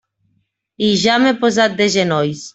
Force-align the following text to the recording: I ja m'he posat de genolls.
I 0.87 0.89
ja 1.03 1.19
m'he 1.21 1.35
posat 1.45 1.79
de 1.83 1.91
genolls. 1.99 2.45